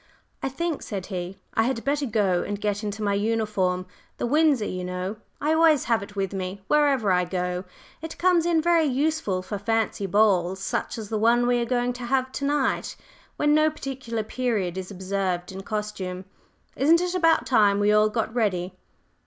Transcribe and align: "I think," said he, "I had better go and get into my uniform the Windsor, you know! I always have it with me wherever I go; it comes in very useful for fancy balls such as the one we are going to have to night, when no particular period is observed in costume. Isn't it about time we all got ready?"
"I 0.41 0.49
think," 0.49 0.81
said 0.81 1.05
he, 1.05 1.37
"I 1.53 1.61
had 1.65 1.83
better 1.83 2.07
go 2.07 2.41
and 2.41 2.59
get 2.59 2.83
into 2.83 3.03
my 3.03 3.13
uniform 3.13 3.85
the 4.17 4.25
Windsor, 4.25 4.65
you 4.65 4.83
know! 4.83 5.17
I 5.39 5.53
always 5.53 5.83
have 5.83 6.01
it 6.01 6.15
with 6.15 6.33
me 6.33 6.63
wherever 6.67 7.11
I 7.11 7.23
go; 7.23 7.65
it 8.01 8.17
comes 8.17 8.47
in 8.47 8.63
very 8.63 8.85
useful 8.85 9.43
for 9.43 9.59
fancy 9.59 10.07
balls 10.07 10.57
such 10.59 10.97
as 10.97 11.09
the 11.09 11.19
one 11.19 11.45
we 11.45 11.61
are 11.61 11.65
going 11.65 11.93
to 11.93 12.05
have 12.05 12.31
to 12.31 12.45
night, 12.45 12.95
when 13.37 13.53
no 13.53 13.69
particular 13.69 14.23
period 14.23 14.75
is 14.75 14.89
observed 14.89 15.51
in 15.51 15.61
costume. 15.61 16.25
Isn't 16.75 16.99
it 16.99 17.13
about 17.13 17.45
time 17.45 17.79
we 17.79 17.91
all 17.93 18.09
got 18.09 18.33
ready?" 18.33 18.73